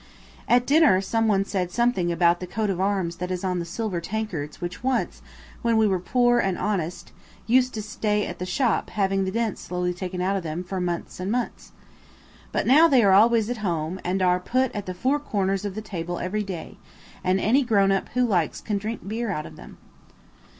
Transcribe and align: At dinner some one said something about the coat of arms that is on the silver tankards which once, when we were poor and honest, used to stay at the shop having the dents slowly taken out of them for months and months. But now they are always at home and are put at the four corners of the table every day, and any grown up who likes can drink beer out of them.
At 0.47 0.65
dinner 0.65 0.99
some 0.99 1.27
one 1.27 1.45
said 1.45 1.69
something 1.69 2.11
about 2.11 2.39
the 2.39 2.47
coat 2.47 2.71
of 2.71 2.79
arms 2.81 3.17
that 3.17 3.29
is 3.29 3.43
on 3.43 3.59
the 3.59 3.65
silver 3.65 4.01
tankards 4.01 4.59
which 4.59 4.83
once, 4.83 5.21
when 5.61 5.77
we 5.77 5.85
were 5.85 5.99
poor 5.99 6.39
and 6.39 6.57
honest, 6.57 7.11
used 7.45 7.75
to 7.75 7.83
stay 7.83 8.25
at 8.25 8.39
the 8.39 8.45
shop 8.47 8.89
having 8.89 9.25
the 9.25 9.31
dents 9.31 9.61
slowly 9.61 9.93
taken 9.93 10.19
out 10.19 10.35
of 10.35 10.41
them 10.41 10.63
for 10.63 10.81
months 10.81 11.19
and 11.19 11.31
months. 11.31 11.71
But 12.51 12.65
now 12.65 12.87
they 12.87 13.03
are 13.03 13.13
always 13.13 13.47
at 13.51 13.57
home 13.57 13.99
and 14.03 14.23
are 14.23 14.39
put 14.39 14.71
at 14.73 14.87
the 14.87 14.95
four 14.95 15.19
corners 15.19 15.65
of 15.65 15.75
the 15.75 15.83
table 15.83 16.17
every 16.17 16.41
day, 16.41 16.79
and 17.23 17.39
any 17.39 17.63
grown 17.63 17.91
up 17.91 18.09
who 18.15 18.25
likes 18.25 18.59
can 18.59 18.79
drink 18.79 19.07
beer 19.07 19.29
out 19.29 19.45
of 19.45 19.55
them. 19.55 19.77